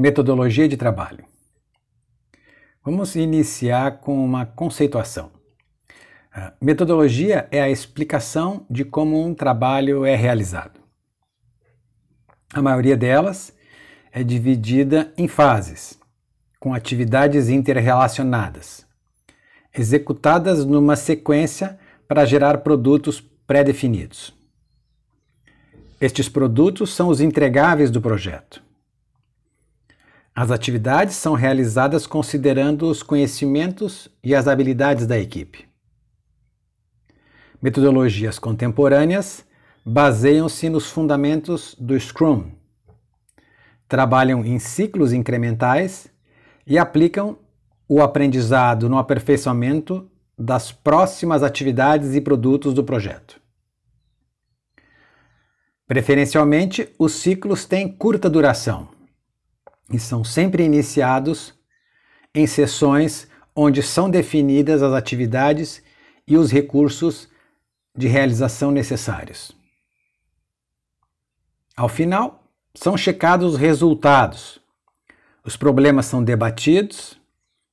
[0.00, 1.24] Metodologia de trabalho.
[2.84, 5.32] Vamos iniciar com uma conceituação.
[6.32, 10.78] A metodologia é a explicação de como um trabalho é realizado.
[12.54, 13.52] A maioria delas
[14.12, 15.98] é dividida em fases,
[16.60, 18.86] com atividades interrelacionadas,
[19.76, 21.76] executadas numa sequência
[22.06, 24.32] para gerar produtos pré-definidos.
[26.00, 28.67] Estes produtos são os entregáveis do projeto.
[30.40, 35.66] As atividades são realizadas considerando os conhecimentos e as habilidades da equipe.
[37.60, 39.44] Metodologias contemporâneas
[39.84, 42.52] baseiam-se nos fundamentos do Scrum,
[43.88, 46.06] trabalham em ciclos incrementais
[46.64, 47.36] e aplicam
[47.88, 53.40] o aprendizado no aperfeiçoamento das próximas atividades e produtos do projeto.
[55.84, 58.96] Preferencialmente, os ciclos têm curta duração
[59.92, 61.54] e são sempre iniciados
[62.34, 65.82] em sessões onde são definidas as atividades
[66.26, 67.28] e os recursos
[67.96, 69.52] de realização necessários.
[71.76, 74.60] Ao final, são checados os resultados,
[75.44, 77.18] os problemas são debatidos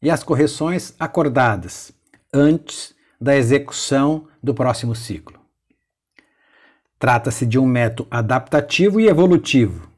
[0.01, 1.91] e as correções acordadas
[2.33, 5.39] antes da execução do próximo ciclo.
[6.97, 9.94] Trata-se de um método adaptativo e evolutivo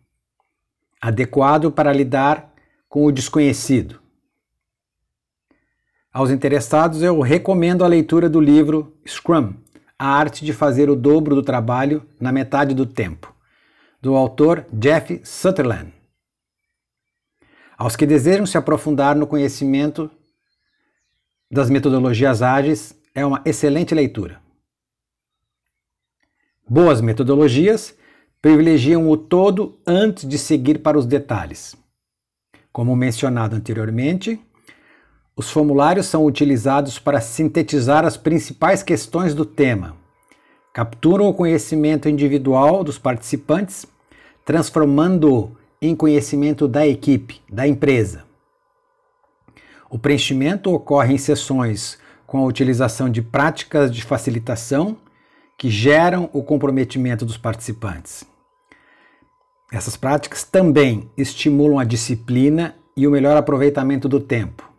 [1.02, 2.54] adequado para lidar
[2.90, 4.00] com o desconhecido.
[6.12, 9.54] Aos interessados, eu recomendo a leitura do livro Scrum
[10.00, 13.34] A Arte de Fazer o Dobro do Trabalho na Metade do Tempo,
[14.02, 15.94] do autor Jeff Sutherland.
[17.78, 20.10] Aos que desejam se aprofundar no conhecimento
[21.52, 24.42] das metodologias ágeis, é uma excelente leitura.
[26.68, 27.96] Boas metodologias
[28.42, 31.76] privilegiam o todo antes de seguir para os detalhes.
[32.72, 34.40] Como mencionado anteriormente,
[35.36, 39.96] os formulários são utilizados para sintetizar as principais questões do tema,
[40.74, 43.86] capturam o conhecimento individual dos participantes,
[44.46, 48.26] transformando-o em conhecimento da equipe, da empresa.
[49.90, 54.98] O preenchimento ocorre em sessões com a utilização de práticas de facilitação
[55.58, 58.24] que geram o comprometimento dos participantes.
[59.72, 64.70] Essas práticas também estimulam a disciplina e o melhor aproveitamento do tempo.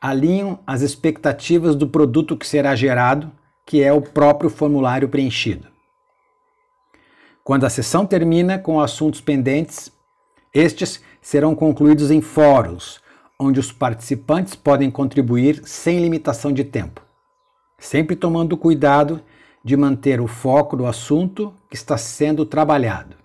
[0.00, 3.32] Alinham as expectativas do produto que será gerado,
[3.64, 5.68] que é o próprio formulário preenchido.
[7.42, 9.90] Quando a sessão termina com assuntos pendentes,
[10.52, 13.00] estes serão concluídos em fóruns,
[13.38, 17.00] onde os participantes podem contribuir sem limitação de tempo,
[17.78, 19.22] sempre tomando cuidado
[19.64, 23.16] de manter o foco do assunto que está sendo trabalhado.